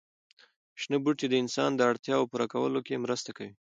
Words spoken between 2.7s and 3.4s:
کې مرسته